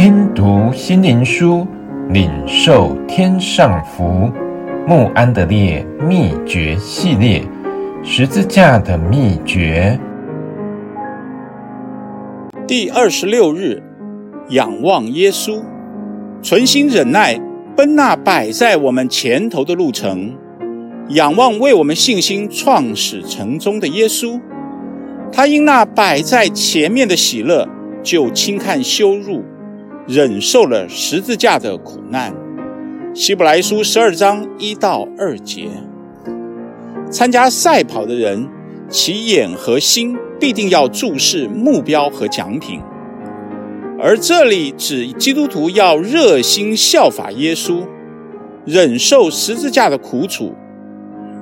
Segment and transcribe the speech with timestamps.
[0.00, 1.66] 听读心灵书，
[2.10, 4.30] 领受天上福。
[4.86, 7.42] 慕安德烈秘诀系列：
[8.04, 9.98] 十字架的秘诀。
[12.64, 13.82] 第二十六日，
[14.50, 15.64] 仰望耶稣，
[16.44, 17.36] 存心忍耐，
[17.76, 20.32] 奔那摆在我们前头的路程。
[21.08, 24.40] 仰望为我们信心创始成终的耶稣，
[25.32, 27.68] 他因那摆在前面的喜乐，
[28.04, 29.42] 就轻看羞辱。
[30.08, 32.34] 忍受了十字架的苦难。
[33.14, 35.68] 希伯来书十二章一到二节。
[37.10, 38.48] 参加赛跑的人，
[38.88, 42.80] 其眼和心必定要注视目标和奖品，
[44.00, 47.82] 而这里指基督徒要热心效法耶稣，
[48.64, 50.54] 忍受十字架的苦楚。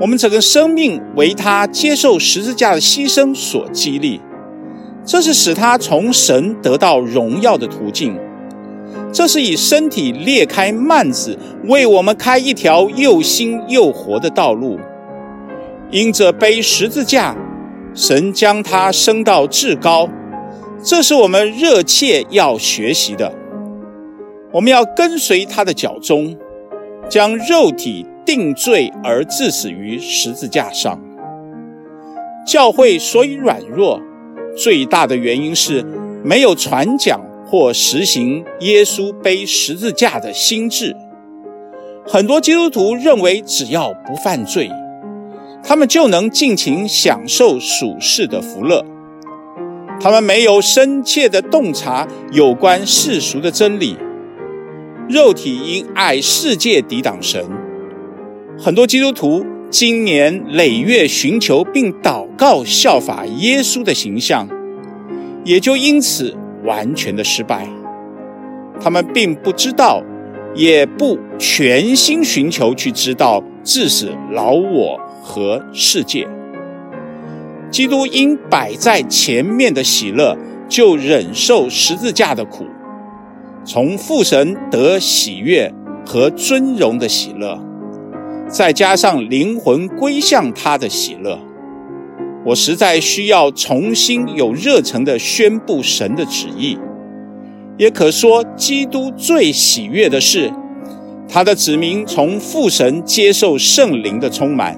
[0.00, 4.20] 我们整个生命为他接受十字架的牺牲所激励，
[5.04, 8.18] 这是使他从神得到荣耀的途径。
[9.12, 14.78] 这是以身体裂开幔子，为我们开一条又新又活的道路。
[15.90, 17.34] 因着背十字架，
[17.94, 20.08] 神将他升到至高，
[20.82, 23.32] 这是我们热切要学习的。
[24.52, 26.36] 我们要跟随他的脚踪，
[27.08, 31.00] 将肉体定罪而致死于十字架上。
[32.46, 34.00] 教会所以软弱，
[34.56, 35.84] 最大的原因是
[36.22, 37.20] 没有传讲。
[37.50, 40.94] 或实行耶稣背十字架的心志，
[42.06, 44.70] 很多基督徒认为只要不犯罪，
[45.62, 48.84] 他们就能尽情享受属世的福乐。
[49.98, 53.96] 他们没有深切的洞察有关世俗的真理，
[55.08, 57.42] 肉体因爱世界抵挡神。
[58.58, 64.46] 很多基督徒经年累月寻求并祷告效法耶稣的形象，
[65.46, 66.36] 也就因此。
[66.64, 67.66] 完全的失败，
[68.80, 70.02] 他们并不知道，
[70.54, 76.26] 也不全心寻求去知道，致死老我和世界。
[77.70, 80.36] 基督因摆在前面的喜乐，
[80.68, 82.64] 就忍受十字架的苦，
[83.64, 85.72] 从父神得喜悦
[86.06, 87.62] 和尊荣的喜乐，
[88.48, 91.38] 再加上灵魂归向他的喜乐。
[92.44, 96.78] 我实在需要重新有热诚地宣布神的旨意，
[97.76, 100.50] 也可说，基督最喜悦的是，
[101.28, 104.76] 他的子民从父神接受圣灵的充满，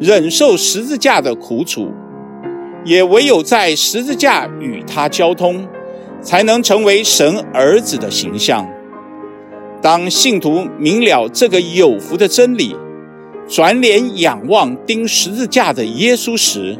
[0.00, 1.90] 忍受十字架的苦楚，
[2.84, 5.66] 也唯有在十字架与他交通，
[6.22, 8.66] 才能成为神儿子的形象。
[9.82, 12.74] 当信徒明了这个有福的真理，
[13.48, 16.76] 转脸仰望钉十字架的耶稣时，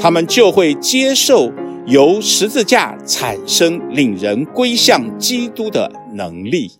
[0.00, 1.52] 他们就会接受
[1.84, 6.72] 由十字架产生领人归向基督的能力。